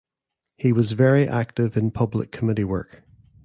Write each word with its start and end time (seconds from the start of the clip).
He 0.57 0.73
was 0.73 0.93
very 0.93 1.27
active 1.27 1.77
in 1.77 1.91
public 1.91 2.31
committee 2.31 2.63
work. 2.63 3.03